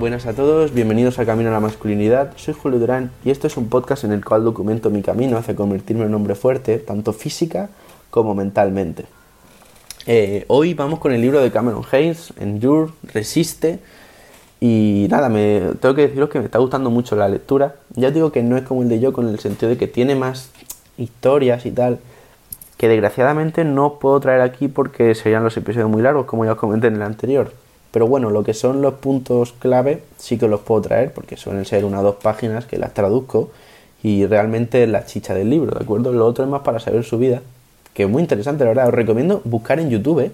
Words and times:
Buenas 0.00 0.24
a 0.24 0.32
todos, 0.32 0.72
bienvenidos 0.72 1.18
a 1.18 1.26
Camino 1.26 1.50
a 1.50 1.52
la 1.52 1.60
Masculinidad. 1.60 2.32
Soy 2.36 2.54
Julio 2.54 2.78
Durán 2.78 3.10
y 3.22 3.28
esto 3.28 3.46
es 3.46 3.58
un 3.58 3.68
podcast 3.68 4.02
en 4.04 4.12
el 4.12 4.24
cual 4.24 4.44
documento 4.44 4.88
mi 4.88 5.02
camino 5.02 5.36
hacia 5.36 5.54
convertirme 5.54 6.04
en 6.04 6.08
un 6.08 6.14
hombre 6.14 6.34
fuerte, 6.34 6.78
tanto 6.78 7.12
física 7.12 7.68
como 8.08 8.34
mentalmente. 8.34 9.04
Eh, 10.06 10.46
hoy 10.48 10.72
vamos 10.72 11.00
con 11.00 11.12
el 11.12 11.20
libro 11.20 11.42
de 11.42 11.50
Cameron 11.50 11.84
Hayes, 11.92 12.32
Endure, 12.40 12.92
Resiste. 13.12 13.80
Y 14.58 15.06
nada, 15.10 15.28
me, 15.28 15.60
tengo 15.78 15.94
que 15.94 16.08
deciros 16.08 16.30
que 16.30 16.38
me 16.38 16.46
está 16.46 16.58
gustando 16.58 16.88
mucho 16.88 17.14
la 17.14 17.28
lectura. 17.28 17.74
Ya 17.90 18.10
digo 18.10 18.32
que 18.32 18.42
no 18.42 18.56
es 18.56 18.62
como 18.62 18.80
el 18.80 18.88
de 18.88 19.00
yo, 19.00 19.12
con 19.12 19.28
el 19.28 19.38
sentido 19.38 19.68
de 19.68 19.76
que 19.76 19.86
tiene 19.86 20.14
más 20.14 20.50
historias 20.96 21.66
y 21.66 21.72
tal, 21.72 21.98
que 22.78 22.88
desgraciadamente 22.88 23.64
no 23.64 23.98
puedo 23.98 24.18
traer 24.18 24.40
aquí 24.40 24.66
porque 24.66 25.14
serían 25.14 25.44
los 25.44 25.58
episodios 25.58 25.90
muy 25.90 26.00
largos, 26.00 26.24
como 26.24 26.46
ya 26.46 26.52
os 26.52 26.58
comenté 26.58 26.86
en 26.86 26.94
el 26.94 27.02
anterior. 27.02 27.52
Pero 27.90 28.06
bueno, 28.06 28.30
lo 28.30 28.44
que 28.44 28.54
son 28.54 28.82
los 28.82 28.94
puntos 28.94 29.52
clave 29.58 30.02
sí 30.16 30.38
que 30.38 30.46
los 30.46 30.60
puedo 30.60 30.82
traer 30.82 31.12
porque 31.12 31.36
suelen 31.36 31.64
ser 31.64 31.84
una 31.84 32.00
o 32.00 32.02
dos 32.02 32.16
páginas 32.16 32.64
que 32.64 32.78
las 32.78 32.94
traduzco 32.94 33.50
y 34.02 34.26
realmente 34.26 34.84
es 34.84 34.88
la 34.88 35.04
chicha 35.04 35.34
del 35.34 35.50
libro, 35.50 35.76
¿de 35.76 35.84
acuerdo? 35.84 36.12
Lo 36.12 36.26
otro 36.26 36.44
es 36.44 36.50
más 36.50 36.62
para 36.62 36.78
saber 36.78 37.04
su 37.04 37.18
vida, 37.18 37.42
que 37.92 38.04
es 38.04 38.08
muy 38.08 38.22
interesante, 38.22 38.64
la 38.64 38.70
verdad. 38.70 38.88
Os 38.88 38.94
recomiendo 38.94 39.42
buscar 39.44 39.80
en 39.80 39.90
YouTube, 39.90 40.30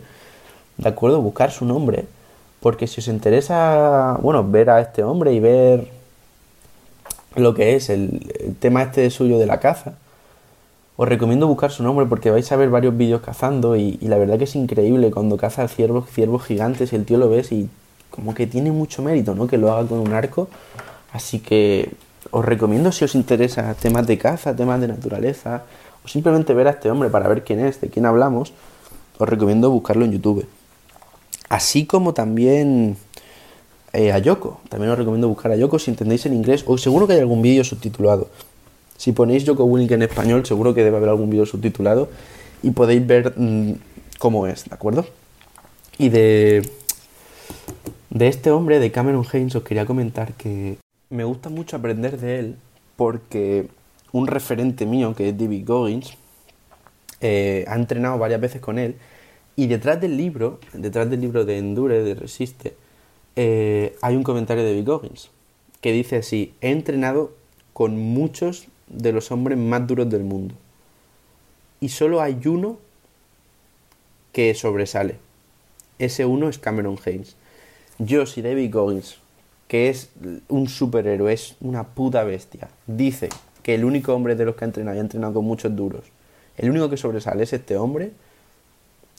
¿de 0.77 0.89
acuerdo? 0.89 1.21
Buscar 1.23 1.51
su 1.51 1.65
nombre, 1.65 2.05
porque 2.61 2.87
si 2.87 3.01
os 3.01 3.09
interesa, 3.09 4.19
bueno, 4.21 4.49
ver 4.49 4.71
a 4.71 4.81
este 4.81 5.03
hombre 5.03 5.33
y 5.33 5.41
ver 5.41 5.89
lo 7.35 7.55
que 7.55 7.75
es 7.75 7.89
el, 7.91 8.33
el 8.39 8.55
tema 8.57 8.83
este 8.83 9.11
suyo 9.11 9.39
de 9.39 9.47
la 9.47 9.61
caza, 9.61 9.95
os 10.97 11.09
recomiendo 11.09 11.47
buscar 11.47 11.71
su 11.71 11.83
nombre 11.83 12.07
porque 12.07 12.31
vais 12.31 12.51
a 12.53 12.57
ver 12.57 12.71
varios 12.71 12.97
vídeos 12.97 13.21
cazando 13.21 13.77
y, 13.77 13.99
la 14.01 14.17
verdad 14.17 14.39
que 14.39 14.45
es 14.45 14.57
increíble 14.57 15.11
cuando 15.11 15.37
caza 15.37 15.69
ciervos, 15.69 16.09
ciervos 16.11 16.43
gigantes 16.45 16.93
y 16.93 16.97
el 16.97 17.05
tío 17.05 17.19
lo 17.19 17.29
ves 17.29 17.53
y 17.53 17.69
como 18.11 18.35
que 18.35 18.47
tiene 18.47 18.73
mucho 18.73 19.03
mérito, 19.03 19.35
¿no? 19.35 19.47
Que 19.47 19.59
lo 19.59 19.71
haga 19.73 19.87
con 19.87 19.99
un 19.99 20.15
arco. 20.15 20.49
Así 21.13 21.41
que 21.41 21.91
os 22.31 22.45
recomiendo 22.45 22.93
si 22.93 23.05
os 23.05 23.15
interesa 23.15 23.75
temas 23.75 24.07
de 24.07 24.17
caza, 24.17 24.57
temas 24.57 24.81
de 24.81 24.89
naturaleza 24.89 25.65
o 26.03 26.09
simplemente 26.09 26.55
ver 26.55 26.67
a 26.69 26.71
este 26.71 26.91
hombre 26.91 27.11
para 27.11 27.29
ver 27.29 27.45
quién 27.45 27.61
es, 27.61 27.81
de 27.81 27.89
quién 27.91 28.07
hablamos, 28.07 28.55
os 29.19 29.29
recomiendo 29.29 29.71
buscarlo 29.71 30.05
en 30.05 30.13
YouTube. 30.13 30.47
Así 31.51 31.85
como 31.85 32.15
también 32.15 32.97
eh, 33.93 34.13
a 34.13 34.19
Yoko. 34.19 34.61
También 34.69 34.93
os 34.93 34.99
recomiendo 34.99 35.29
buscar 35.29 35.53
a 35.53 35.57
Yoko 35.57 35.79
si 35.79 35.91
entendéis 35.91 36.27
en 36.27 36.35
inglés 36.35 36.65
o 36.67 36.79
seguro 36.79 37.07
que 37.07 37.15
hay 37.15 37.21
algún 37.21 37.43
vídeo 37.43 37.65
subtitulado. 37.65 38.29
Si 38.97 39.13
ponéis 39.13 39.45
Joko 39.47 39.65
Willink 39.65 39.93
en 39.93 40.03
español, 40.03 40.47
seguro 40.47 40.75
que 40.75 40.83
debe 40.83 40.97
haber 40.97 41.11
algún 41.11 41.31
vídeo 41.31 41.47
subtitulado 41.47 42.09
y 42.63 42.71
podéis 42.71 43.07
ver 43.07 43.35
mm, 43.37 43.73
cómo 44.19 44.47
es, 44.47 44.65
¿de 44.65 44.75
acuerdo? 44.75 45.07
Y 45.99 46.09
de, 46.09 46.69
de 48.11 48.29
este 48.29 48.51
hombre, 48.51 48.79
de 48.79 48.91
Cameron 48.91 49.25
Haynes, 49.31 49.55
os 49.55 49.63
quería 49.63 49.87
comentar 49.87 50.35
que 50.35 50.79
me 51.11 51.25
gusta 51.25 51.49
mucho 51.49 51.77
aprender 51.77 52.19
de 52.19 52.39
él 52.39 52.57
porque 52.97 53.69
un 54.13 54.27
referente 54.27 54.87
mío, 54.87 55.15
que 55.15 55.29
es 55.29 55.39
David 55.39 55.67
Goggins, 55.67 56.17
eh, 57.21 57.65
ha 57.69 57.77
entrenado 57.77 58.19
varias 58.19 58.41
veces 58.41 58.61
con 58.61 58.79
él 58.79 58.97
y 59.57 59.67
detrás 59.69 60.01
del 60.01 60.17
libro, 60.17 60.61
detrás 60.75 61.09
del 61.09 61.23
libro 61.23 61.47
de 61.47 61.59
Endure, 61.59 62.03
de 62.03 62.15
Resiste, 62.15 62.77
eh, 63.37 63.97
hay 64.03 64.15
un 64.17 64.23
comentario 64.23 64.63
de 64.63 64.71
David 64.71 64.87
Goggins 64.87 65.31
que 65.81 65.93
dice 65.93 66.17
así, 66.17 66.55
he 66.61 66.71
entrenado 66.71 67.33
con 67.73 67.97
muchos 67.99 68.69
de 68.89 69.13
los 69.13 69.31
hombres 69.31 69.59
más 69.59 69.87
duros 69.87 70.09
del 70.09 70.25
mundo. 70.25 70.55
Y 71.81 71.89
solo 71.89 72.21
hay 72.21 72.41
uno 72.47 72.79
que 74.33 74.55
sobresale. 74.55 75.17
Ese 75.99 76.27
uno 76.27 76.49
es 76.49 76.59
Cameron 76.59 76.99
Haynes. 77.05 77.37
Yo, 77.99 78.27
si 78.27 78.43
David 78.43 78.73
Goggins, 78.73 79.19
que 79.69 79.89
es 79.89 80.11
un 80.49 80.69
superhéroe, 80.69 81.33
es 81.33 81.57
una 81.61 81.85
puta 81.85 82.23
bestia, 82.25 82.69
dice 82.87 83.31
que 83.63 83.75
el 83.75 83.85
único 83.85 84.15
hombre 84.15 84.37
de 84.37 84.45
los 84.45 84.55
que 84.55 84.65
ha 84.65 84.67
entrenado 84.67 84.97
y 84.97 84.99
ha 84.99 85.03
entrenado 85.03 85.35
con 85.35 85.45
muchos 85.45 85.75
duros, 85.75 86.05
el 86.57 86.71
único 86.71 86.89
que 86.89 86.97
sobresale 86.97 87.43
es 87.43 87.53
este 87.53 87.77
hombre, 87.77 88.13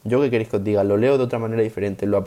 yo 0.03 0.21
qué 0.21 0.29
queréis 0.29 0.49
que 0.49 0.57
os 0.57 0.63
diga, 0.63 0.83
lo 0.83 0.97
leo 0.97 1.17
de 1.17 1.23
otra 1.23 1.39
manera 1.39 1.61
diferente, 1.61 2.05
lo, 2.05 2.23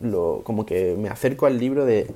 lo, 0.00 0.40
como 0.44 0.64
que 0.64 0.96
me 0.98 1.08
acerco 1.08 1.46
al 1.46 1.58
libro 1.58 1.84
de, 1.84 2.06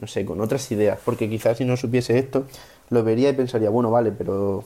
no 0.00 0.06
sé, 0.06 0.24
con 0.24 0.40
otras 0.40 0.70
ideas, 0.72 0.98
porque 1.04 1.28
quizás 1.28 1.58
si 1.58 1.64
no 1.64 1.76
supiese 1.76 2.18
esto, 2.18 2.46
lo 2.90 3.04
vería 3.04 3.30
y 3.30 3.32
pensaría, 3.32 3.70
bueno, 3.70 3.90
vale, 3.90 4.12
pero, 4.12 4.64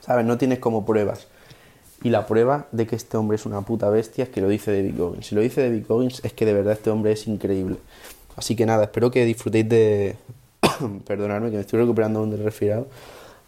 ¿sabes? 0.00 0.24
No 0.24 0.38
tienes 0.38 0.58
como 0.58 0.84
pruebas. 0.84 1.26
Y 2.02 2.10
la 2.10 2.26
prueba 2.26 2.66
de 2.72 2.86
que 2.86 2.96
este 2.96 3.16
hombre 3.16 3.36
es 3.36 3.46
una 3.46 3.60
puta 3.62 3.88
bestia 3.88 4.24
es 4.24 4.30
que 4.30 4.40
lo 4.40 4.48
dice 4.48 4.72
David 4.72 4.94
Goggins. 4.98 5.26
Si 5.26 5.34
lo 5.34 5.40
dice 5.40 5.62
David 5.62 5.84
Goggins 5.88 6.24
es 6.24 6.32
que 6.32 6.44
de 6.44 6.52
verdad 6.52 6.72
este 6.72 6.90
hombre 6.90 7.12
es 7.12 7.26
increíble. 7.28 7.76
Así 8.36 8.56
que 8.56 8.66
nada, 8.66 8.84
espero 8.84 9.10
que 9.10 9.24
disfrutéis 9.24 9.68
de... 9.68 10.16
Perdonadme 11.06 11.50
que 11.50 11.56
me 11.56 11.60
estoy 11.60 11.80
recuperando 11.80 12.22
un 12.22 12.30
del 12.30 12.42
resfriado. 12.42 12.88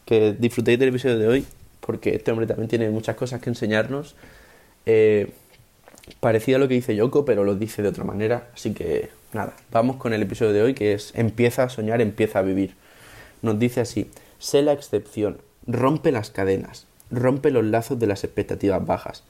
Que 0.04 0.32
disfrutéis 0.32 0.78
del 0.78 0.90
episodio 0.90 1.18
de 1.18 1.28
hoy 1.28 1.46
porque 1.80 2.14
este 2.14 2.30
hombre 2.30 2.46
también 2.46 2.68
tiene 2.68 2.88
muchas 2.90 3.16
cosas 3.16 3.40
que 3.40 3.50
enseñarnos. 3.50 4.14
Eh, 4.86 5.32
parecido 6.20 6.56
a 6.56 6.58
lo 6.58 6.68
que 6.68 6.74
dice 6.74 6.94
Yoko, 6.94 7.24
pero 7.24 7.44
lo 7.44 7.56
dice 7.56 7.82
de 7.82 7.88
otra 7.88 8.04
manera. 8.04 8.48
Así 8.54 8.72
que 8.72 9.10
nada, 9.32 9.54
vamos 9.72 9.96
con 9.96 10.12
el 10.12 10.22
episodio 10.22 10.52
de 10.52 10.62
hoy 10.62 10.74
que 10.74 10.94
es 10.94 11.12
Empieza 11.14 11.64
a 11.64 11.68
soñar, 11.68 12.00
empieza 12.00 12.38
a 12.38 12.42
vivir 12.42 12.74
nos 13.44 13.58
dice 13.58 13.82
así, 13.82 14.10
sé 14.38 14.62
la 14.62 14.72
excepción, 14.72 15.36
rompe 15.66 16.12
las 16.12 16.30
cadenas, 16.30 16.86
rompe 17.10 17.50
los 17.50 17.62
lazos 17.62 17.98
de 17.98 18.06
las 18.06 18.24
expectativas 18.24 18.84
bajas. 18.84 19.22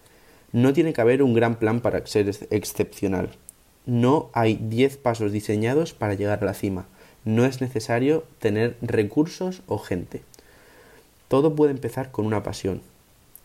No 0.53 0.73
tiene 0.73 0.93
que 0.93 1.01
haber 1.01 1.21
un 1.21 1.35
gran 1.35 1.57
plan 1.57 1.81
para 1.81 2.07
ser 2.07 2.31
excepcional. 2.51 3.31
No 3.87 4.31
hay 4.33 4.55
diez 4.55 4.97
pasos 4.99 5.33
diseñados 5.33 5.95
para 5.95 6.15
llegar 6.15 6.39
a 6.41 6.47
la 6.47 6.55
cima. 6.55 6.87
No 7.25 7.45
es 7.45 7.61
necesario 7.61 8.23
tener 8.39 8.77
recursos 8.81 9.63
o 9.67 9.79
gente. 9.79 10.23
Todo 11.27 11.57
puede 11.57 11.73
empezar 11.73 12.13
con 12.13 12.25
una 12.25 12.45
pasión 12.45 12.83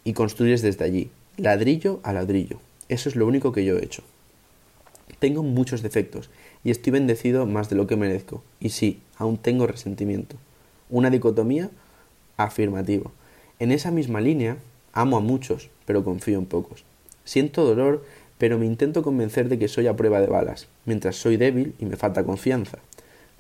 y 0.04 0.14
construyes 0.14 0.62
desde 0.62 0.86
allí, 0.86 1.10
ladrillo 1.38 2.00
a 2.04 2.14
ladrillo. 2.14 2.60
Eso 2.90 3.10
es 3.10 3.16
lo 3.16 3.26
único 3.26 3.54
que 3.54 3.66
yo 3.66 3.76
he 3.76 3.84
hecho. 3.84 4.04
Tengo 5.18 5.42
muchos 5.42 5.82
defectos 5.82 6.30
y 6.64 6.70
estoy 6.70 6.92
bendecido 6.92 7.48
más 7.48 7.72
de 7.72 7.76
lo 7.76 7.88
que 7.88 7.96
merezco. 7.96 8.44
Y 8.60 8.70
sí, 8.70 9.02
aún 9.18 9.38
tengo 9.38 9.66
resentimiento 9.66 10.38
una 10.90 11.10
dicotomía 11.10 11.70
afirmativo. 12.38 13.12
En 13.60 13.72
esa 13.72 13.92
misma 13.92 14.22
línea, 14.22 14.58
amo 14.94 15.18
a 15.18 15.22
muchos, 15.22 15.70
pero 15.86 16.04
confío 16.04 16.40
en 16.40 16.46
pocos. 16.46 16.84
Siento 17.26 17.66
dolor, 17.66 18.04
pero 18.38 18.58
me 18.58 18.66
intento 18.66 19.04
convencer 19.04 19.50
de 19.50 19.60
que 19.60 19.68
soy 19.68 19.88
a 19.88 19.96
prueba 19.96 20.22
de 20.22 20.28
balas, 20.28 20.68
mientras 20.86 21.18
soy 21.18 21.38
débil 21.38 21.76
y 21.80 21.86
me 21.86 21.98
falta 21.98 22.24
confianza. 22.24 22.80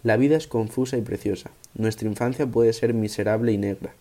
La 0.03 0.17
vida 0.17 0.37
es 0.37 0.47
confusa 0.47 0.97
y 0.97 1.01
preciosa. 1.01 1.51
Nuestra 1.73 2.07
infancia 2.07 2.45
puede 2.45 2.73
ser 2.73 2.93
miserable 2.93 3.51
y 3.51 3.57
negra. 3.57 3.93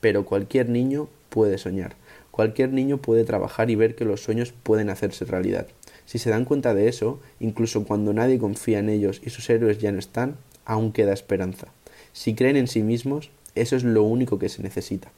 Pero 0.00 0.24
cualquier 0.24 0.68
niño 0.68 1.08
puede 1.30 1.58
soñar. 1.58 1.94
Cualquier 2.30 2.72
niño 2.72 2.98
puede 2.98 3.24
trabajar 3.24 3.70
y 3.70 3.76
ver 3.76 3.94
que 3.94 4.04
los 4.04 4.22
sueños 4.22 4.52
pueden 4.62 4.90
hacerse 4.90 5.24
realidad. 5.24 5.66
Si 6.06 6.18
se 6.18 6.30
dan 6.30 6.44
cuenta 6.44 6.74
de 6.74 6.88
eso, 6.88 7.20
incluso 7.40 7.84
cuando 7.84 8.12
nadie 8.12 8.38
confía 8.38 8.80
en 8.80 8.88
ellos 8.88 9.20
y 9.24 9.30
sus 9.30 9.48
héroes 9.48 9.78
ya 9.78 9.92
no 9.92 9.98
están, 9.98 10.36
aún 10.64 10.92
queda 10.92 11.12
esperanza. 11.12 11.68
Si 12.14 12.34
creen 12.36 12.56
en 12.56 12.68
sí 12.68 12.82
mismos, 12.82 13.28
eso 13.56 13.74
es 13.74 13.82
lo 13.82 14.04
único 14.04 14.38
que 14.38 14.48
se 14.48 14.62
necesita. 14.62 15.10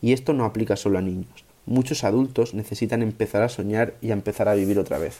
Y 0.00 0.14
esto 0.14 0.32
no 0.32 0.46
aplica 0.46 0.74
solo 0.74 0.98
a 0.98 1.02
niños. 1.02 1.44
Muchos 1.66 2.02
adultos 2.02 2.54
necesitan 2.54 3.02
empezar 3.02 3.42
a 3.42 3.50
soñar 3.50 3.94
y 4.00 4.10
a 4.10 4.14
empezar 4.14 4.48
a 4.48 4.54
vivir 4.54 4.78
otra 4.78 4.98
vez. 4.98 5.18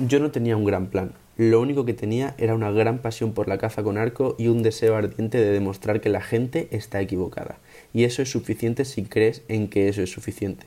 Yo 0.00 0.18
no 0.18 0.32
tenía 0.32 0.56
un 0.56 0.64
gran 0.64 0.88
plan. 0.88 1.12
Lo 1.36 1.60
único 1.60 1.84
que 1.84 1.94
tenía 1.94 2.34
era 2.36 2.56
una 2.56 2.72
gran 2.72 2.98
pasión 2.98 3.32
por 3.34 3.46
la 3.46 3.58
caza 3.58 3.84
con 3.84 3.98
arco 3.98 4.34
y 4.36 4.48
un 4.48 4.64
deseo 4.64 4.96
ardiente 4.96 5.38
de 5.38 5.52
demostrar 5.52 6.00
que 6.00 6.08
la 6.08 6.20
gente 6.20 6.66
está 6.72 7.00
equivocada. 7.00 7.58
Y 7.92 8.02
eso 8.02 8.20
es 8.20 8.30
suficiente 8.30 8.84
si 8.84 9.04
crees 9.04 9.42
en 9.46 9.68
que 9.68 9.88
eso 9.88 10.02
es 10.02 10.10
suficiente. 10.10 10.66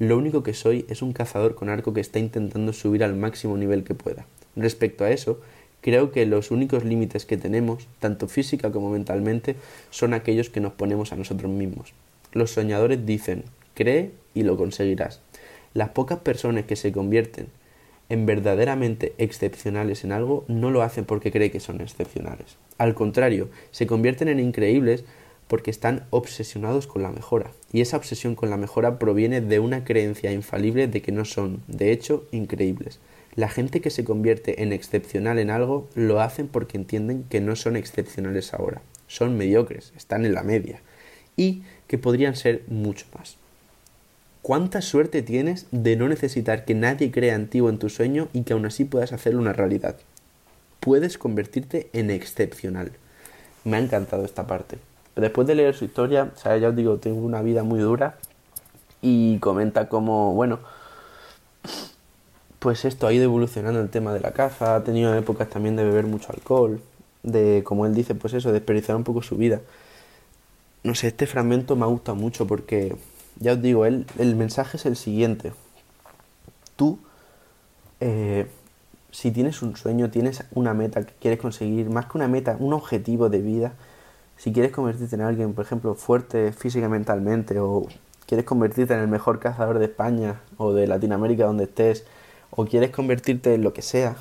Lo 0.00 0.18
único 0.18 0.42
que 0.42 0.54
soy 0.54 0.84
es 0.88 1.00
un 1.00 1.12
cazador 1.12 1.54
con 1.54 1.68
arco 1.68 1.94
que 1.94 2.00
está 2.00 2.18
intentando 2.18 2.72
subir 2.72 3.04
al 3.04 3.14
máximo 3.14 3.56
nivel 3.56 3.84
que 3.84 3.94
pueda. 3.94 4.26
Respecto 4.56 5.04
a 5.04 5.10
eso, 5.10 5.40
Creo 5.84 6.12
que 6.12 6.24
los 6.24 6.50
únicos 6.50 6.82
límites 6.82 7.26
que 7.26 7.36
tenemos, 7.36 7.88
tanto 7.98 8.26
física 8.26 8.72
como 8.72 8.88
mentalmente, 8.88 9.54
son 9.90 10.14
aquellos 10.14 10.48
que 10.48 10.60
nos 10.60 10.72
ponemos 10.72 11.12
a 11.12 11.16
nosotros 11.16 11.52
mismos. 11.52 11.92
Los 12.32 12.52
soñadores 12.52 13.04
dicen, 13.04 13.44
cree 13.74 14.12
y 14.32 14.44
lo 14.44 14.56
conseguirás. 14.56 15.20
Las 15.74 15.90
pocas 15.90 16.20
personas 16.20 16.64
que 16.64 16.76
se 16.76 16.90
convierten 16.90 17.48
en 18.08 18.24
verdaderamente 18.24 19.12
excepcionales 19.18 20.04
en 20.04 20.12
algo 20.12 20.46
no 20.48 20.70
lo 20.70 20.80
hacen 20.80 21.04
porque 21.04 21.30
creen 21.30 21.52
que 21.52 21.60
son 21.60 21.82
excepcionales. 21.82 22.56
Al 22.78 22.94
contrario, 22.94 23.50
se 23.70 23.86
convierten 23.86 24.28
en 24.28 24.40
increíbles 24.40 25.04
porque 25.48 25.70
están 25.70 26.06
obsesionados 26.08 26.86
con 26.86 27.02
la 27.02 27.10
mejora. 27.10 27.50
Y 27.74 27.82
esa 27.82 27.98
obsesión 27.98 28.36
con 28.36 28.48
la 28.48 28.56
mejora 28.56 28.98
proviene 28.98 29.42
de 29.42 29.58
una 29.58 29.84
creencia 29.84 30.32
infalible 30.32 30.88
de 30.88 31.02
que 31.02 31.12
no 31.12 31.26
son, 31.26 31.60
de 31.68 31.92
hecho, 31.92 32.24
increíbles. 32.32 33.00
La 33.36 33.48
gente 33.48 33.80
que 33.80 33.90
se 33.90 34.04
convierte 34.04 34.62
en 34.62 34.72
excepcional 34.72 35.38
en 35.38 35.50
algo 35.50 35.88
lo 35.94 36.20
hacen 36.20 36.46
porque 36.46 36.76
entienden 36.76 37.24
que 37.24 37.40
no 37.40 37.56
son 37.56 37.76
excepcionales 37.76 38.54
ahora, 38.54 38.80
son 39.08 39.36
mediocres, 39.36 39.92
están 39.96 40.24
en 40.24 40.34
la 40.34 40.44
media 40.44 40.80
y 41.36 41.62
que 41.88 41.98
podrían 41.98 42.36
ser 42.36 42.62
mucho 42.68 43.06
más. 43.16 43.36
¿Cuánta 44.42 44.82
suerte 44.82 45.22
tienes 45.22 45.66
de 45.70 45.96
no 45.96 46.08
necesitar 46.08 46.64
que 46.64 46.74
nadie 46.74 47.10
crea 47.10 47.34
en 47.34 47.48
ti 47.48 47.60
o 47.60 47.70
en 47.70 47.78
tu 47.78 47.88
sueño 47.88 48.28
y 48.32 48.42
que 48.42 48.52
aún 48.52 48.66
así 48.66 48.84
puedas 48.84 49.12
hacerlo 49.12 49.40
una 49.40 49.54
realidad? 49.54 49.96
Puedes 50.80 51.16
convertirte 51.16 51.88
en 51.92 52.10
excepcional. 52.10 52.92
Me 53.64 53.78
ha 53.78 53.80
encantado 53.80 54.24
esta 54.24 54.46
parte. 54.46 54.76
Después 55.16 55.46
de 55.48 55.54
leer 55.54 55.74
su 55.74 55.86
historia, 55.86 56.30
ya 56.44 56.68
os 56.68 56.76
digo, 56.76 56.98
tengo 56.98 57.24
una 57.24 57.40
vida 57.40 57.62
muy 57.62 57.80
dura 57.80 58.18
y 59.00 59.38
comenta 59.38 59.88
cómo, 59.88 60.34
bueno, 60.34 60.58
pues 62.64 62.86
esto 62.86 63.06
ha 63.06 63.12
ido 63.12 63.24
evolucionando 63.24 63.78
el 63.78 63.90
tema 63.90 64.14
de 64.14 64.20
la 64.20 64.30
caza, 64.30 64.74
ha 64.74 64.84
tenido 64.84 65.14
épocas 65.14 65.50
también 65.50 65.76
de 65.76 65.84
beber 65.84 66.06
mucho 66.06 66.32
alcohol, 66.32 66.80
de, 67.22 67.60
como 67.62 67.84
él 67.84 67.94
dice, 67.94 68.14
pues 68.14 68.32
eso, 68.32 68.52
desperdiciar 68.52 68.96
un 68.96 69.04
poco 69.04 69.20
su 69.20 69.36
vida. 69.36 69.60
No 70.82 70.94
sé, 70.94 71.08
este 71.08 71.26
fragmento 71.26 71.76
me 71.76 71.82
ha 71.82 71.88
gustado 71.88 72.16
mucho 72.16 72.46
porque, 72.46 72.96
ya 73.38 73.52
os 73.52 73.60
digo, 73.60 73.84
él, 73.84 74.06
el 74.18 74.34
mensaje 74.34 74.78
es 74.78 74.86
el 74.86 74.96
siguiente. 74.96 75.52
Tú, 76.74 76.98
eh, 78.00 78.46
si 79.10 79.30
tienes 79.30 79.60
un 79.60 79.76
sueño, 79.76 80.08
tienes 80.08 80.42
una 80.54 80.72
meta 80.72 81.02
que 81.02 81.12
quieres 81.20 81.40
conseguir, 81.40 81.90
más 81.90 82.06
que 82.06 82.16
una 82.16 82.28
meta, 82.28 82.56
un 82.58 82.72
objetivo 82.72 83.28
de 83.28 83.42
vida, 83.42 83.72
si 84.38 84.54
quieres 84.54 84.72
convertirte 84.72 85.16
en 85.16 85.20
alguien, 85.20 85.52
por 85.52 85.66
ejemplo, 85.66 85.94
fuerte 85.96 86.50
física 86.52 86.86
y 86.86 86.88
mentalmente, 86.88 87.60
o 87.60 87.88
quieres 88.26 88.46
convertirte 88.46 88.94
en 88.94 89.00
el 89.00 89.08
mejor 89.08 89.38
cazador 89.38 89.78
de 89.78 89.84
España 89.84 90.40
o 90.56 90.72
de 90.72 90.86
Latinoamérica 90.86 91.44
donde 91.44 91.64
estés, 91.64 92.06
o 92.56 92.66
quieres 92.66 92.90
convertirte 92.90 93.54
en 93.54 93.62
lo 93.62 93.72
que 93.72 93.82
sea, 93.82 94.16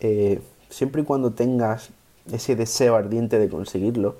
eh, 0.00 0.40
siempre 0.70 1.02
y 1.02 1.04
cuando 1.04 1.32
tengas 1.32 1.90
ese 2.32 2.56
deseo 2.56 2.96
ardiente 2.96 3.38
de 3.38 3.48
conseguirlo, 3.48 4.16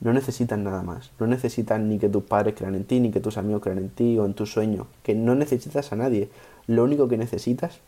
no 0.00 0.12
necesitas 0.12 0.58
nada 0.58 0.82
más. 0.82 1.10
No 1.20 1.26
necesitas 1.26 1.80
ni 1.80 1.98
que 1.98 2.08
tus 2.08 2.24
padres 2.24 2.54
crean 2.56 2.74
en 2.74 2.84
ti, 2.84 3.00
ni 3.00 3.10
que 3.10 3.20
tus 3.20 3.36
amigos 3.36 3.62
crean 3.62 3.78
en 3.78 3.90
ti 3.90 4.18
o 4.18 4.26
en 4.26 4.34
tu 4.34 4.46
sueño. 4.46 4.86
Que 5.02 5.14
no 5.14 5.34
necesitas 5.34 5.92
a 5.92 5.96
nadie. 5.96 6.28
Lo 6.66 6.82
único 6.84 7.06
que 7.06 7.16
necesitas 7.16 7.78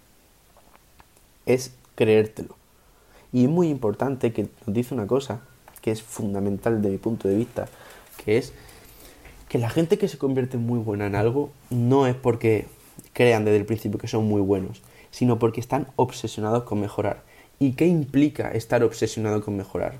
es 1.46 1.74
creértelo. 1.96 2.54
Y 3.32 3.44
es 3.44 3.50
muy 3.50 3.68
importante 3.68 4.32
que 4.32 4.48
nos 4.64 4.74
dice 4.74 4.94
una 4.94 5.06
cosa 5.06 5.40
que 5.80 5.90
es 5.90 6.02
fundamental 6.02 6.80
de 6.82 6.90
mi 6.90 6.98
punto 6.98 7.28
de 7.28 7.34
vista, 7.34 7.66
que 8.24 8.38
es 8.38 8.52
que 9.48 9.58
la 9.58 9.70
gente 9.70 9.98
que 9.98 10.08
se 10.08 10.18
convierte 10.18 10.56
muy 10.56 10.78
buena 10.78 11.06
en 11.06 11.14
algo 11.14 11.50
no 11.70 12.06
es 12.06 12.14
porque 12.14 12.66
crean 13.12 13.44
desde 13.44 13.58
el 13.58 13.66
principio 13.66 13.98
que 13.98 14.08
son 14.08 14.26
muy 14.26 14.40
buenos, 14.40 14.82
sino 15.10 15.38
porque 15.38 15.60
están 15.60 15.88
obsesionados 15.96 16.64
con 16.64 16.80
mejorar. 16.80 17.22
¿Y 17.58 17.72
qué 17.72 17.86
implica 17.86 18.50
estar 18.50 18.82
obsesionado 18.82 19.42
con 19.42 19.56
mejorar? 19.56 19.94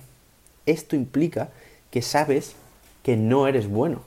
Esto 0.67 0.97
implica 0.97 1.51
que 1.91 2.03
sabes 2.03 2.57
que 3.03 3.17
no 3.17 3.47
eres 3.47 3.69
bueno 3.69 4.03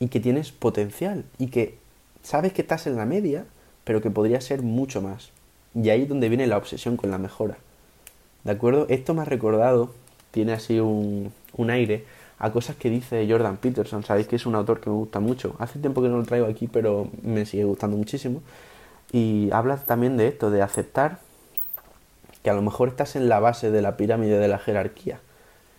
y 0.00 0.08
que 0.08 0.20
tienes 0.20 0.52
potencial 0.52 1.24
y 1.38 1.48
que 1.48 1.78
sabes 2.22 2.52
que 2.52 2.62
estás 2.62 2.86
en 2.86 2.96
la 2.96 3.06
media, 3.06 3.44
pero 3.84 4.00
que 4.00 4.10
podría 4.10 4.40
ser 4.40 4.62
mucho 4.62 5.00
más. 5.00 5.30
Y 5.74 5.90
ahí 5.90 6.02
es 6.02 6.08
donde 6.08 6.28
viene 6.28 6.46
la 6.46 6.56
obsesión 6.56 6.96
con 6.96 7.10
la 7.10 7.18
mejora. 7.18 7.58
¿De 8.44 8.52
acuerdo? 8.52 8.86
Esto 8.88 9.14
me 9.14 9.22
ha 9.22 9.26
recordado, 9.26 9.94
tiene 10.30 10.52
así 10.52 10.80
un, 10.80 11.32
un 11.56 11.70
aire 11.70 12.04
a 12.38 12.52
cosas 12.52 12.76
que 12.76 12.90
dice 12.90 13.26
Jordan 13.28 13.56
Peterson. 13.56 14.04
Sabéis 14.04 14.28
que 14.28 14.36
es 14.36 14.46
un 14.46 14.54
autor 14.54 14.80
que 14.80 14.90
me 14.90 14.96
gusta 14.96 15.20
mucho. 15.20 15.56
Hace 15.58 15.78
tiempo 15.78 16.02
que 16.02 16.08
no 16.08 16.18
lo 16.18 16.24
traigo 16.24 16.46
aquí, 16.46 16.68
pero 16.68 17.08
me 17.22 17.46
sigue 17.46 17.64
gustando 17.64 17.96
muchísimo. 17.96 18.42
Y 19.12 19.50
habla 19.52 19.76
también 19.76 20.16
de 20.16 20.28
esto, 20.28 20.50
de 20.50 20.62
aceptar 20.62 21.18
que 22.42 22.50
a 22.50 22.54
lo 22.54 22.62
mejor 22.62 22.88
estás 22.88 23.16
en 23.16 23.28
la 23.28 23.40
base 23.40 23.70
de 23.70 23.82
la 23.82 23.96
pirámide 23.96 24.38
de 24.38 24.48
la 24.48 24.58
jerarquía. 24.58 25.20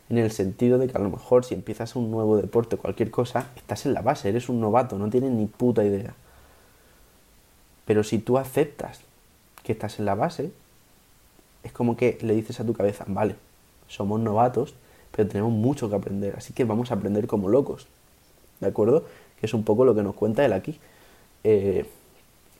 En 0.10 0.18
el 0.18 0.32
sentido 0.32 0.80
de 0.80 0.88
que 0.88 0.98
a 0.98 1.02
lo 1.02 1.10
mejor 1.10 1.46
si 1.46 1.54
empiezas 1.54 1.96
un 1.96 2.12
nuevo 2.12 2.38
deporte 2.38 2.76
o 2.76 2.80
cualquier 2.80 3.12
cosa, 3.12 3.48
estás 3.56 3.86
en 3.86 3.94
la 3.94 4.02
base, 4.02 4.28
eres 4.28 4.50
un 4.50 4.60
novato, 4.60 4.98
no 4.98 5.10
tienes 5.10 5.32
ni 5.32 5.46
puta 5.46 5.84
idea. 5.84 6.16
Pero 7.86 8.04
si 8.04 8.20
tú 8.20 8.38
aceptas 8.38 9.02
que 9.64 9.72
estás 9.72 10.00
en 10.00 10.06
la 10.06 10.16
base, 10.16 10.52
es 11.64 11.72
como 11.72 11.96
que 11.96 12.18
le 12.22 12.34
dices 12.34 12.60
a 12.60 12.66
tu 12.66 12.74
cabeza, 12.74 13.06
vale, 13.08 13.36
somos 13.88 14.20
novatos, 14.20 14.74
pero 15.12 15.28
tenemos 15.28 15.52
mucho 15.52 15.90
que 15.90 15.96
aprender, 15.96 16.36
así 16.38 16.54
que 16.54 16.64
vamos 16.64 16.92
a 16.92 16.96
aprender 16.96 17.28
como 17.28 17.50
locos. 17.50 17.88
¿De 18.60 18.68
acuerdo? 18.68 19.06
Que 19.40 19.46
es 19.46 19.54
un 19.54 19.64
poco 19.64 19.86
lo 19.86 19.96
que 19.96 20.04
nos 20.04 20.16
cuenta 20.16 20.46
él 20.46 20.54
aquí. 20.54 20.80
Eh, 21.44 21.86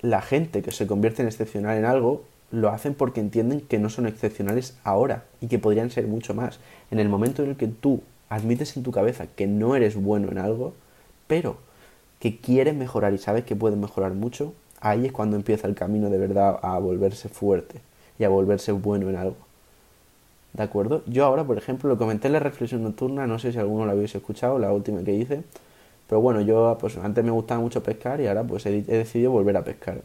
la 0.02 0.22
gente 0.22 0.62
que 0.62 0.72
se 0.72 0.88
convierte 0.88 1.22
en 1.22 1.28
excepcional 1.28 1.78
en 1.78 1.86
algo 1.86 2.24
lo 2.52 2.70
hacen 2.70 2.94
porque 2.94 3.20
entienden 3.20 3.62
que 3.62 3.80
no 3.80 3.90
son 3.90 4.08
excepcionales 4.08 4.78
ahora 4.84 5.26
y 5.42 5.48
que 5.48 5.60
podrían 5.60 5.92
ser 5.92 6.08
mucho 6.08 6.34
más. 6.34 6.60
En 6.90 7.00
el 7.00 7.10
momento 7.10 7.44
en 7.44 7.50
el 7.50 7.58
que 7.58 7.68
tú 7.68 8.02
admites 8.30 8.76
en 8.78 8.84
tu 8.84 8.92
cabeza 8.92 9.28
que 9.28 9.48
no 9.48 9.76
eres 9.76 9.96
bueno 9.96 10.32
en 10.32 10.38
algo, 10.38 10.74
pero 11.28 11.58
que 12.20 12.38
quieres 12.38 12.76
mejorar 12.76 13.14
y 13.14 13.18
sabes 13.18 13.44
que 13.44 13.56
puedes 13.56 13.78
mejorar 13.78 14.14
mucho, 14.14 14.54
ahí 14.82 15.06
es 15.06 15.12
cuando 15.12 15.36
empieza 15.36 15.68
el 15.68 15.76
camino 15.76 16.10
de 16.10 16.18
verdad 16.18 16.60
a 16.62 16.78
volverse 16.80 17.30
fuerte 17.30 17.82
y 18.18 18.24
a 18.24 18.30
volverse 18.30 18.72
bueno 18.72 19.10
en 19.10 19.16
algo. 19.16 19.49
¿De 20.54 20.64
acuerdo? 20.64 21.04
Yo 21.06 21.26
ahora, 21.26 21.44
por 21.44 21.58
ejemplo, 21.58 21.90
lo 21.90 21.98
comenté 21.98 22.28
en 22.28 22.34
la 22.34 22.40
reflexión 22.40 22.84
nocturna, 22.84 23.28
no 23.28 23.40
sé 23.40 23.52
si 23.52 23.60
alguno 23.60 23.86
lo 23.86 23.92
habéis 23.92 24.16
escuchado, 24.16 24.58
la 24.58 24.72
última 24.74 25.04
que 25.04 25.14
hice, 25.14 25.44
pero 26.08 26.22
bueno, 26.22 26.42
yo 26.42 26.76
pues 26.80 26.98
antes 26.98 27.24
me 27.24 27.32
gustaba 27.32 27.62
mucho 27.62 27.84
pescar 27.84 28.20
y 28.20 28.28
ahora 28.28 28.44
pues 28.44 28.66
he, 28.66 28.82
decidido 28.82 29.32
volver 29.32 29.56
a 29.58 29.64
pescar. 29.64 30.02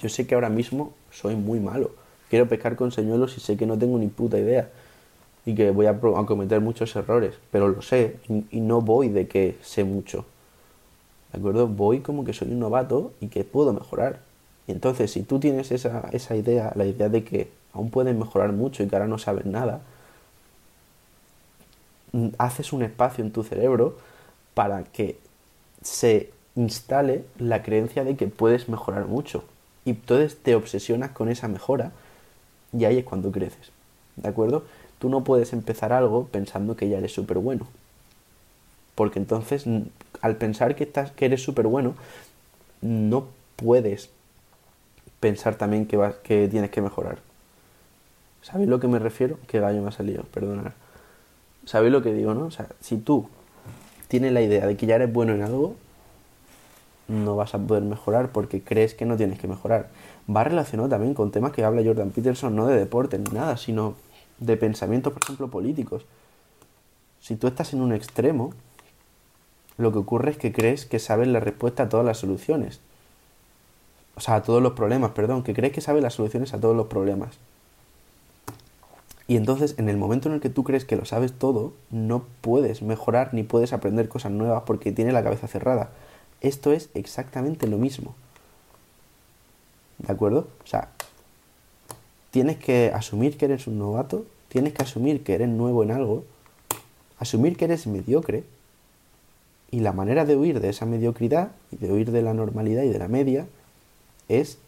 Yo 0.00 0.08
sé 0.08 0.26
que 0.26 0.34
ahora 0.34 0.50
mismo 0.50 0.92
soy 1.10 1.34
muy 1.34 1.58
malo. 1.58 1.90
Quiero 2.30 2.48
pescar 2.48 2.76
con 2.76 2.92
señuelos 2.92 3.36
y 3.36 3.40
sé 3.40 3.56
que 3.56 3.66
no 3.66 3.76
tengo 3.76 3.98
ni 3.98 4.06
puta 4.06 4.38
idea 4.38 4.68
y 5.44 5.54
que 5.54 5.70
voy 5.70 5.86
a, 5.86 5.98
cometer 5.98 6.60
muchos 6.60 6.94
errores, 6.94 7.34
pero 7.50 7.68
lo 7.68 7.82
sé 7.82 8.16
y, 8.28 8.60
no 8.60 8.82
voy 8.82 9.08
de 9.08 9.26
que 9.26 9.56
sé 9.62 9.82
mucho. 9.82 10.26
¿De 11.32 11.38
acuerdo? 11.38 11.66
Voy 11.66 12.00
como 12.00 12.24
que 12.24 12.32
soy 12.32 12.52
un 12.52 12.60
novato 12.60 13.12
y 13.20 13.28
que 13.28 13.44
puedo 13.44 13.72
mejorar. 13.72 14.20
Y 14.66 14.72
entonces, 14.72 15.10
si 15.10 15.22
tú 15.22 15.40
tienes 15.40 15.72
esa, 15.72 16.08
esa 16.12 16.36
idea, 16.36 16.72
la 16.76 16.84
idea 16.84 17.08
de 17.08 17.24
que 17.24 17.48
aún 17.72 17.90
puedes 17.90 18.14
mejorar 18.14 18.52
mucho 18.52 18.82
y 18.82 18.88
que 18.88 18.96
ahora 18.96 19.08
no 19.08 19.18
sabes 19.18 19.46
nada, 19.46 19.80
mm, 22.12 22.28
haces 22.38 22.72
un 22.72 22.82
espacio 22.82 23.24
en 23.24 23.32
tu 23.32 23.42
cerebro 23.42 23.96
para 24.54 24.84
que 24.84 25.18
se 25.82 26.30
instale 26.56 27.24
la 27.38 27.62
creencia 27.62 28.04
de 28.04 28.16
que 28.16 28.26
puedes 28.26 28.68
mejorar 28.68 29.06
mucho. 29.06 29.44
Y 29.84 29.90
entonces 29.90 30.36
te 30.42 30.54
obsesionas 30.54 31.12
con 31.12 31.28
esa 31.28 31.48
mejora 31.48 31.92
y 32.72 32.84
ahí 32.84 32.98
es 32.98 33.04
cuando 33.04 33.30
creces. 33.30 33.70
¿De 34.16 34.28
acuerdo? 34.28 34.64
Tú 34.98 35.08
no 35.08 35.22
puedes 35.22 35.52
empezar 35.52 35.92
algo 35.92 36.26
pensando 36.26 36.76
que 36.76 36.88
ya 36.88 36.98
eres 36.98 37.12
súper 37.12 37.38
bueno. 37.38 37.66
Porque 38.94 39.20
entonces, 39.20 39.64
al 40.20 40.36
pensar 40.36 40.74
que, 40.74 40.84
estás, 40.84 41.12
que 41.12 41.26
eres 41.26 41.42
súper 41.42 41.68
bueno, 41.68 41.94
no 42.80 43.28
puedes 43.56 44.10
pensar 45.20 45.54
también 45.54 45.86
que, 45.86 45.98
que 46.24 46.48
tienes 46.48 46.70
que 46.70 46.82
mejorar. 46.82 47.18
¿Sabéis 48.42 48.68
lo 48.68 48.80
que 48.80 48.88
me 48.88 48.98
refiero? 48.98 49.38
Que 49.46 49.60
gallo 49.60 49.82
me 49.82 49.88
ha 49.88 49.92
salido, 49.92 50.22
perdonad. 50.24 50.72
¿Sabéis 51.64 51.92
lo 51.92 52.02
que 52.02 52.12
digo, 52.14 52.34
no? 52.34 52.46
O 52.46 52.50
sea, 52.50 52.66
si 52.80 52.96
tú 52.96 53.28
tienes 54.08 54.32
la 54.32 54.40
idea 54.40 54.66
de 54.66 54.76
que 54.76 54.86
ya 54.86 54.96
eres 54.96 55.12
bueno 55.12 55.34
en 55.34 55.42
algo, 55.42 55.76
no 57.08 57.36
vas 57.36 57.54
a 57.54 57.58
poder 57.58 57.82
mejorar 57.82 58.30
porque 58.32 58.62
crees 58.62 58.94
que 58.94 59.04
no 59.04 59.16
tienes 59.16 59.38
que 59.38 59.48
mejorar. 59.48 59.88
Va 60.34 60.44
relacionado 60.44 60.88
también 60.88 61.14
con 61.14 61.30
temas 61.30 61.52
que 61.52 61.64
habla 61.64 61.82
Jordan 61.84 62.10
Peterson, 62.10 62.54
no 62.54 62.66
de 62.66 62.78
deporte 62.78 63.18
ni 63.18 63.30
nada, 63.30 63.56
sino 63.56 63.94
de 64.38 64.56
pensamientos, 64.56 65.12
por 65.12 65.22
ejemplo, 65.22 65.48
políticos. 65.48 66.04
Si 67.20 67.36
tú 67.36 67.46
estás 67.48 67.72
en 67.72 67.80
un 67.80 67.92
extremo, 67.92 68.52
lo 69.76 69.92
que 69.92 69.98
ocurre 69.98 70.30
es 70.30 70.36
que 70.36 70.52
crees 70.52 70.86
que 70.86 70.98
sabes 70.98 71.28
la 71.28 71.40
respuesta 71.40 71.84
a 71.84 71.88
todas 71.88 72.04
las 72.04 72.18
soluciones. 72.18 72.80
O 74.16 74.20
sea, 74.20 74.36
a 74.36 74.42
todos 74.42 74.62
los 74.62 74.72
problemas, 74.72 75.12
perdón, 75.12 75.42
que 75.42 75.54
crees 75.54 75.72
que 75.72 75.80
sabes 75.80 76.02
las 76.02 76.14
soluciones 76.14 76.52
a 76.52 76.60
todos 76.60 76.76
los 76.76 76.86
problemas. 76.86 77.38
Y 79.28 79.36
entonces, 79.36 79.74
en 79.76 79.88
el 79.88 79.98
momento 79.98 80.28
en 80.28 80.34
el 80.34 80.40
que 80.40 80.48
tú 80.48 80.64
crees 80.64 80.84
que 80.84 80.96
lo 80.96 81.04
sabes 81.04 81.32
todo, 81.32 81.74
no 81.90 82.24
puedes 82.40 82.82
mejorar 82.82 83.34
ni 83.34 83.42
puedes 83.42 83.72
aprender 83.72 84.08
cosas 84.08 84.32
nuevas 84.32 84.62
porque 84.66 84.90
tienes 84.90 85.14
la 85.14 85.22
cabeza 85.22 85.46
cerrada. 85.46 85.90
Esto 86.40 86.72
es 86.72 86.88
exactamente 86.94 87.66
lo 87.66 87.76
mismo. 87.76 88.14
¿De 89.98 90.12
acuerdo? 90.12 90.48
O 90.64 90.66
sea, 90.66 90.88
tienes 92.30 92.56
que 92.56 92.90
asumir 92.94 93.36
que 93.36 93.44
eres 93.44 93.66
un 93.66 93.78
novato, 93.78 94.24
tienes 94.48 94.72
que 94.72 94.82
asumir 94.82 95.22
que 95.22 95.34
eres 95.34 95.48
nuevo 95.48 95.82
en 95.82 95.90
algo, 95.90 96.24
asumir 97.18 97.56
que 97.56 97.66
eres 97.66 97.86
mediocre, 97.86 98.44
y 99.70 99.80
la 99.80 99.92
manera 99.92 100.24
de 100.24 100.36
huir 100.36 100.60
de 100.60 100.70
esa 100.70 100.86
mediocridad 100.86 101.50
y 101.70 101.76
de 101.76 101.92
huir 101.92 102.10
de 102.10 102.22
la 102.22 102.32
normalidad 102.32 102.84
y 102.84 102.88
de 102.88 102.98
la 102.98 103.08
media 103.08 103.46
es, 104.28 104.58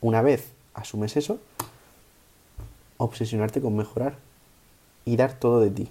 una 0.00 0.22
vez 0.22 0.52
asumes 0.74 1.16
eso, 1.16 1.40
obsesionarte 2.98 3.60
con 3.60 3.76
mejorar 3.76 4.16
y 5.04 5.16
dar 5.16 5.38
todo 5.38 5.60
de 5.60 5.70
ti. 5.70 5.88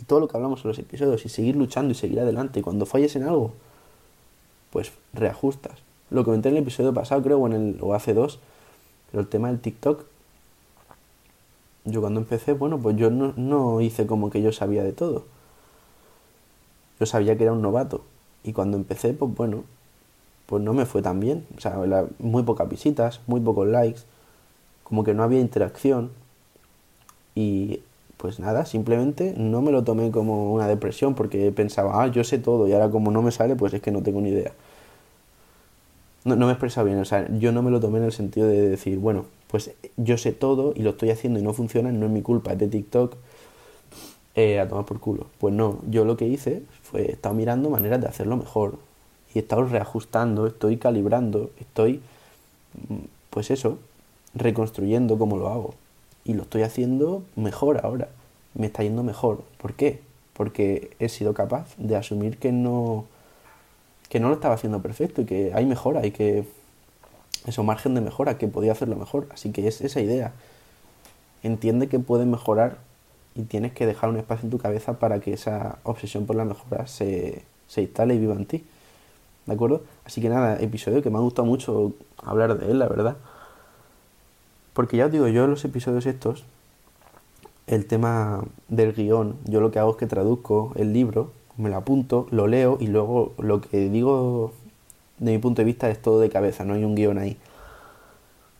Y 0.00 0.04
todo 0.04 0.20
lo 0.20 0.28
que 0.28 0.36
hablamos 0.36 0.64
en 0.64 0.68
los 0.68 0.78
episodios 0.78 1.24
y 1.26 1.28
seguir 1.28 1.56
luchando 1.56 1.92
y 1.92 1.94
seguir 1.94 2.20
adelante. 2.20 2.60
Y 2.60 2.62
cuando 2.62 2.86
falles 2.86 3.14
en 3.16 3.24
algo, 3.24 3.52
pues 4.70 4.92
reajustas. 5.12 5.78
Lo 6.10 6.24
comenté 6.24 6.48
en 6.48 6.56
el 6.56 6.62
episodio 6.62 6.92
pasado, 6.92 7.22
creo, 7.22 7.38
o, 7.38 7.46
en 7.46 7.52
el, 7.52 7.78
o 7.80 7.94
hace 7.94 8.14
dos, 8.14 8.38
pero 9.10 9.20
el 9.20 9.28
tema 9.28 9.48
del 9.48 9.60
TikTok, 9.60 10.04
yo 11.84 12.00
cuando 12.00 12.20
empecé, 12.20 12.54
bueno, 12.54 12.78
pues 12.78 12.96
yo 12.96 13.10
no, 13.10 13.34
no 13.36 13.80
hice 13.80 14.06
como 14.06 14.30
que 14.30 14.42
yo 14.42 14.52
sabía 14.52 14.82
de 14.82 14.92
todo. 14.92 15.24
Yo 16.98 17.06
sabía 17.06 17.36
que 17.36 17.44
era 17.44 17.52
un 17.52 17.62
novato. 17.62 18.04
Y 18.42 18.52
cuando 18.52 18.76
empecé, 18.76 19.12
pues 19.12 19.34
bueno, 19.34 19.64
pues 20.46 20.62
no 20.62 20.72
me 20.72 20.86
fue 20.86 21.02
tan 21.02 21.20
bien. 21.20 21.46
O 21.56 21.60
sea, 21.60 21.78
muy 22.18 22.42
pocas 22.42 22.68
visitas, 22.68 23.20
muy 23.26 23.40
pocos 23.40 23.66
likes, 23.66 24.00
como 24.82 25.04
que 25.04 25.14
no 25.14 25.22
había 25.22 25.40
interacción. 25.40 26.10
Y 27.34 27.80
pues 28.16 28.40
nada, 28.40 28.64
simplemente 28.64 29.34
no 29.36 29.60
me 29.60 29.72
lo 29.72 29.84
tomé 29.84 30.10
como 30.10 30.52
una 30.54 30.66
depresión 30.68 31.14
porque 31.14 31.52
pensaba, 31.52 32.02
ah, 32.02 32.06
yo 32.06 32.24
sé 32.24 32.38
todo 32.38 32.66
y 32.68 32.72
ahora 32.72 32.90
como 32.90 33.10
no 33.10 33.22
me 33.22 33.30
sale, 33.32 33.56
pues 33.56 33.74
es 33.74 33.82
que 33.82 33.90
no 33.90 34.02
tengo 34.02 34.20
ni 34.20 34.30
idea. 34.30 34.52
No, 36.24 36.36
no 36.36 36.46
me 36.46 36.52
he 36.52 36.54
expresado 36.54 36.86
bien, 36.86 36.98
o 36.98 37.04
sea, 37.04 37.28
yo 37.38 37.52
no 37.52 37.62
me 37.62 37.70
lo 37.70 37.80
tomé 37.80 37.98
en 37.98 38.04
el 38.04 38.12
sentido 38.12 38.46
de 38.48 38.68
decir, 38.70 38.98
bueno, 38.98 39.26
pues 39.48 39.72
yo 39.96 40.16
sé 40.16 40.32
todo 40.32 40.72
y 40.74 40.82
lo 40.82 40.90
estoy 40.90 41.10
haciendo 41.10 41.38
y 41.38 41.42
no 41.42 41.52
funciona, 41.52 41.92
no 41.92 42.06
es 42.06 42.12
mi 42.12 42.22
culpa, 42.22 42.52
es 42.52 42.58
de 42.58 42.68
TikTok, 42.68 43.14
eh, 44.36 44.58
a 44.58 44.68
tomar 44.68 44.84
por 44.84 45.00
culo. 45.00 45.26
Pues 45.38 45.54
no, 45.54 45.80
yo 45.90 46.04
lo 46.04 46.16
que 46.16 46.26
hice 46.26 46.62
fue, 46.82 47.02
he 47.02 47.12
estado 47.12 47.34
mirando 47.34 47.70
maneras 47.70 48.00
de 48.00 48.08
hacerlo 48.08 48.36
mejor 48.36 48.78
y 49.34 49.38
he 49.38 49.42
estado 49.42 49.64
reajustando, 49.64 50.46
estoy 50.46 50.78
calibrando, 50.78 51.50
estoy, 51.60 52.00
mm, 52.88 53.04
pues 53.30 53.50
eso, 53.50 53.78
reconstruyendo 54.34 55.18
cómo 55.18 55.36
lo 55.36 55.48
hago. 55.48 55.74
Y 56.24 56.34
lo 56.34 56.42
estoy 56.42 56.62
haciendo 56.62 57.22
mejor 57.36 57.84
ahora, 57.84 58.08
me 58.54 58.66
está 58.66 58.82
yendo 58.82 59.02
mejor. 59.02 59.42
¿Por 59.60 59.74
qué? 59.74 60.00
Porque 60.32 60.96
he 60.98 61.08
sido 61.08 61.34
capaz 61.34 61.74
de 61.76 61.96
asumir 61.96 62.38
que 62.38 62.52
no, 62.52 63.04
que 64.08 64.20
no 64.20 64.28
lo 64.28 64.34
estaba 64.34 64.54
haciendo 64.54 64.80
perfecto 64.80 65.22
y 65.22 65.24
que 65.26 65.52
hay 65.54 65.66
mejora 65.66 66.06
y 66.06 66.10
que 66.10 66.44
eso 67.46 67.62
margen 67.62 67.94
de 67.94 68.00
mejora, 68.00 68.38
que 68.38 68.48
podía 68.48 68.72
hacerlo 68.72 68.96
mejor. 68.96 69.28
Así 69.32 69.52
que 69.52 69.68
es 69.68 69.80
esa 69.80 70.00
idea. 70.00 70.32
Entiende 71.42 71.88
que 71.88 71.98
puedes 71.98 72.26
mejorar 72.26 72.78
y 73.34 73.42
tienes 73.42 73.72
que 73.72 73.86
dejar 73.86 74.10
un 74.10 74.16
espacio 74.16 74.46
en 74.46 74.50
tu 74.50 74.58
cabeza 74.58 74.98
para 74.98 75.20
que 75.20 75.32
esa 75.32 75.78
obsesión 75.82 76.24
por 76.26 76.36
la 76.36 76.44
mejora 76.44 76.86
se, 76.86 77.42
se 77.68 77.82
instale 77.82 78.14
y 78.14 78.18
viva 78.18 78.34
en 78.34 78.46
ti. 78.46 78.64
¿De 79.46 79.52
acuerdo? 79.52 79.82
Así 80.04 80.22
que 80.22 80.28
nada, 80.28 80.56
episodio 80.60 81.02
que 81.02 81.10
me 81.10 81.18
ha 81.18 81.20
gustado 81.20 81.44
mucho 81.44 81.92
hablar 82.16 82.58
de 82.58 82.70
él, 82.70 82.78
la 82.78 82.88
verdad. 82.88 83.16
Porque 84.74 84.96
ya 84.96 85.06
os 85.06 85.12
digo, 85.12 85.28
yo 85.28 85.44
en 85.44 85.50
los 85.50 85.64
episodios 85.64 86.04
estos, 86.04 86.44
el 87.66 87.86
tema 87.86 88.44
del 88.68 88.92
guion, 88.92 89.36
yo 89.44 89.60
lo 89.60 89.70
que 89.70 89.78
hago 89.78 89.92
es 89.92 89.96
que 89.96 90.06
traduzco 90.06 90.72
el 90.74 90.92
libro, 90.92 91.32
me 91.56 91.70
lo 91.70 91.76
apunto, 91.76 92.26
lo 92.30 92.48
leo 92.48 92.76
y 92.80 92.88
luego 92.88 93.32
lo 93.38 93.60
que 93.60 93.88
digo 93.88 94.52
de 95.18 95.32
mi 95.32 95.38
punto 95.38 95.62
de 95.62 95.66
vista 95.66 95.88
es 95.88 96.02
todo 96.02 96.20
de 96.20 96.28
cabeza, 96.28 96.64
no 96.64 96.74
hay 96.74 96.84
un 96.84 96.96
guion 96.96 97.18
ahí. 97.18 97.38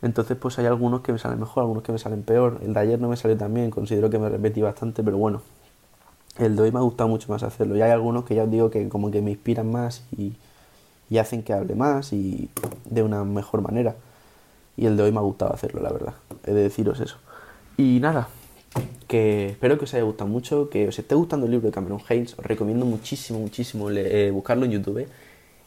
Entonces 0.03 0.37
pues 0.37 0.59
hay 0.59 0.67
algunos 0.67 1.01
que 1.01 1.13
me 1.13 1.19
salen 1.19 1.41
mejor, 1.41 1.63
algunos 1.63 1.83
que 1.83 1.91
me 1.91 1.99
salen 1.99 2.23
peor. 2.23 2.61
El 2.63 2.75
de 2.75 2.81
ayer 2.81 3.01
no 3.01 3.09
me 3.09 3.17
salió 3.17 3.37
tan 3.37 3.53
bien, 3.53 3.71
considero 3.71 4.11
que 4.11 4.19
me 4.19 4.29
repetí 4.29 4.63
bastante, 4.63 5.03
pero 5.03 5.17
bueno. 5.17 5.43
El 6.39 6.57
de 6.57 6.63
hoy 6.63 6.73
me 6.73 6.79
ha 6.79 6.83
gustado 6.83 7.09
mucho 7.09 7.33
más 7.33 7.43
hacerlo. 7.43 7.77
Y 7.77 7.83
hay 7.83 7.91
algunos 7.91 8.25
que 8.25 8.35
ya 8.35 8.45
os 8.45 8.51
digo 8.51 8.71
que 8.71 8.89
como 8.89 9.11
que 9.11 9.23
me 9.23 9.31
inspiran 9.31 9.71
más 9.71 10.05
y, 10.17 10.35
y 11.09 11.19
hacen 11.19 11.43
que 11.43 11.53
hable 11.53 11.75
más 11.75 12.13
y 12.13 12.51
de 12.85 13.03
una 13.03 13.25
mejor 13.25 13.63
manera. 13.63 13.97
Y 14.77 14.87
el 14.87 14.97
de 14.97 15.05
hoy 15.05 15.13
me 15.13 15.19
ha 15.19 15.23
gustado 15.23 15.53
hacerlo, 15.53 15.81
la 15.83 15.93
verdad. 15.93 16.15
He 16.45 16.53
de 16.53 16.63
deciros 16.63 17.01
eso. 17.01 17.17
Y 17.77 18.01
nada, 18.01 18.29
que 19.07 19.51
espero 19.51 19.79
que 19.79 19.85
os 19.85 19.95
haya 19.95 20.03
gustado 20.03 20.29
mucho, 20.29 20.69
que 20.69 20.89
os 20.89 20.99
esté 20.99 21.15
gustando 21.15 21.47
el 21.47 21.53
libro 21.53 21.69
de 21.69 21.73
Cameron 21.73 22.01
Haynes. 22.09 22.39
Os 22.39 22.45
recomiendo 22.45 22.85
muchísimo, 22.85 23.39
muchísimo 23.39 23.91
eh, 23.91 24.31
buscarlo 24.31 24.65
en 24.65 24.73
YouTube. 24.73 25.07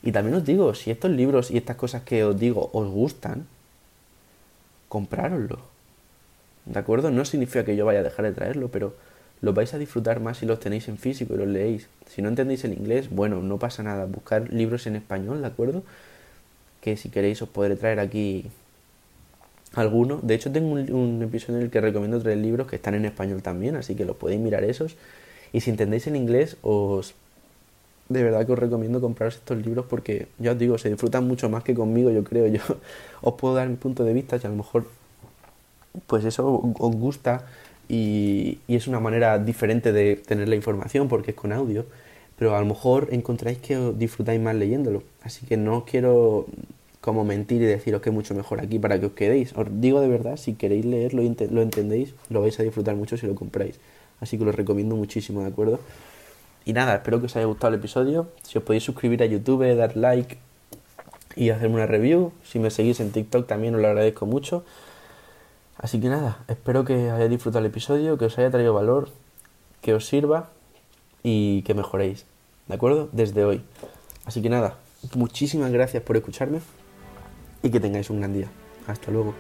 Y 0.04 0.12
también 0.12 0.36
os 0.36 0.46
digo, 0.46 0.74
si 0.74 0.92
estos 0.92 1.12
libros 1.12 1.52
y 1.52 1.58
estas 1.58 1.76
cosas 1.76 2.04
que 2.04 2.24
os 2.24 2.38
digo 2.38 2.70
os 2.74 2.88
gustan, 2.90 3.48
comprároslo. 4.90 5.60
¿De 6.66 6.80
acuerdo? 6.80 7.12
No 7.12 7.24
significa 7.26 7.64
que 7.64 7.76
yo 7.76 7.86
vaya 7.86 8.02
a 8.02 8.04
dejar 8.04 8.26
de 8.26 8.34
traerlo, 8.34 8.70
pero 8.70 8.94
los 9.42 9.54
vais 9.54 9.74
a 9.74 9.78
disfrutar 9.78 10.20
más 10.20 10.38
si 10.38 10.46
los 10.46 10.60
tenéis 10.60 10.88
en 10.88 10.98
físico 10.98 11.34
y 11.34 11.38
los 11.38 11.48
leéis. 11.48 11.88
Si 12.08 12.22
no 12.22 12.30
entendéis 12.30 12.64
el 12.66 12.74
inglés, 12.74 13.10
bueno, 13.10 13.42
no 13.42 13.58
pasa 13.58 13.84
nada. 13.84 14.06
Buscar 14.06 14.52
libros 14.52 14.88
en 14.88 14.96
español, 14.96 15.42
¿de 15.42 15.48
acuerdo? 15.48 15.84
Que 16.82 16.98
si 16.98 17.10
queréis 17.10 17.42
os 17.42 17.50
podré 17.50 17.76
traer 17.76 18.00
aquí 18.00 18.50
alguno. 19.78 20.20
De 20.22 20.36
hecho, 20.36 20.52
tengo 20.52 20.72
un, 20.72 21.22
episodio 21.24 21.60
en 21.60 21.66
el 21.66 21.72
que 21.72 21.82
recomiendo 21.82 22.22
tres 22.22 22.38
libros 22.38 22.68
que 22.68 22.76
están 22.76 22.96
en 22.96 23.06
español 23.06 23.42
también, 23.42 23.76
así 23.76 23.96
que 23.96 24.06
los 24.06 24.16
podéis 24.16 24.40
mirar 24.40 24.64
esos. 24.64 24.96
Y 25.54 25.62
si 25.62 25.70
entendéis 25.70 26.08
el 26.08 26.16
inglés, 26.16 26.58
os 26.62 27.14
de 28.10 28.24
verdad 28.24 28.46
que 28.46 28.54
os 28.54 28.60
recomiendo 28.60 29.02
compraros 29.02 29.36
estos 29.36 29.58
libros 29.58 29.86
porque 29.90 30.28
ya 30.40 30.54
os 30.54 30.60
digo, 30.60 30.78
se 30.78 30.90
disfrutan 30.90 31.28
mucho 31.28 31.50
más 31.50 31.64
que 31.64 31.76
conmigo, 31.76 32.10
yo 32.12 32.24
creo. 32.24 32.48
Yo 32.48 32.62
os 33.22 33.34
puedo 33.36 33.56
dar 33.56 33.68
mi 33.68 33.76
punto 33.76 34.04
de 34.04 34.14
vista 34.14 34.38
y 34.42 34.46
a 34.46 34.50
lo 34.50 34.56
mejor 34.56 34.86
pues 36.08 36.24
eso 36.26 36.74
os 36.80 36.96
gusta 36.96 37.48
y, 37.90 38.60
y, 38.68 38.76
es 38.76 38.88
una 38.88 39.00
manera 39.00 39.40
diferente 39.40 39.92
de 39.92 40.16
tener 40.16 40.48
la 40.48 40.56
información 40.56 41.08
porque 41.08 41.32
es 41.32 41.38
con 41.38 41.52
audio, 41.52 41.86
pero 42.38 42.56
a 42.56 42.60
lo 42.60 42.66
mejor 42.66 43.10
encontráis 43.12 43.58
que 43.60 43.78
os 43.78 43.98
disfrutáis 43.98 44.40
más 44.40 44.56
leyéndolo. 44.56 45.04
Así 45.24 45.46
que 45.46 45.58
no 45.58 45.86
quiero 45.86 46.48
como 47.08 47.24
mentir 47.24 47.62
y 47.62 47.66
deciros 47.66 48.02
que 48.02 48.10
es 48.10 48.14
mucho 48.14 48.36
mejor 48.36 48.60
aquí 48.60 48.80
para 48.80 49.00
que 49.00 49.06
os 49.06 49.14
quedéis. 49.14 49.54
Os 49.56 49.66
digo 49.80 50.02
de 50.02 50.10
verdad, 50.10 50.36
si 50.36 50.56
queréis 50.56 50.84
leerlo 50.84 51.22
y 51.22 51.34
lo 51.50 51.62
entendéis, 51.62 52.14
lo 52.30 52.42
vais 52.42 52.60
a 52.60 52.64
disfrutar 52.64 52.98
mucho 52.98 53.16
si 53.16 53.26
lo 53.26 53.34
compráis. 53.34 53.80
Así 54.20 54.38
que 54.38 54.44
lo 54.44 54.52
recomiendo 54.52 54.98
muchísimo, 54.98 55.40
¿de 55.40 55.48
acuerdo? 55.48 55.80
Y 56.66 56.74
nada, 56.74 56.96
espero 56.96 57.22
que 57.22 57.28
os 57.28 57.36
haya 57.38 57.46
gustado 57.46 57.74
el 57.74 57.80
episodio. 57.80 58.28
Si 58.44 58.58
os 58.58 58.64
podéis 58.66 58.84
suscribir 58.84 59.24
a 59.24 59.26
YouTube, 59.26 59.74
dar 59.78 59.96
like 59.96 60.38
y 61.38 61.50
hacerme 61.50 61.76
una 61.76 61.86
review. 61.86 62.34
Si 62.44 62.60
me 62.60 62.72
seguís 62.72 63.00
en 63.00 63.14
TikTok 63.14 63.48
también 63.48 63.74
os 63.76 63.82
lo 63.82 63.88
agradezco 63.88 64.26
mucho. 64.26 64.66
Así 65.78 66.02
que 66.02 66.10
nada, 66.10 66.44
espero 66.50 66.84
que 66.84 67.10
hayáis 67.10 67.30
disfrutado 67.30 67.64
el 67.64 67.72
episodio, 67.72 68.18
que 68.18 68.26
os 68.26 68.38
haya 68.38 68.52
traído 68.52 68.74
valor, 68.74 69.12
que 69.80 69.94
os 69.94 70.06
sirva 70.06 70.50
y 71.24 71.62
que 71.62 71.74
mejoréis. 71.74 72.26
¿De 72.68 72.76
acuerdo? 72.76 73.08
Desde 73.14 73.46
hoy. 73.46 73.62
Así 74.26 74.42
que 74.42 74.50
nada, 74.50 74.76
muchísimas 75.16 75.72
gracias 75.72 76.04
por 76.04 76.18
escucharme 76.18 76.60
y 77.64 77.70
que 77.70 77.80
tengáis 77.80 78.10
un 78.10 78.20
gran 78.20 78.34
día. 78.34 78.48
Hasta 78.88 79.12
luego. 79.12 79.34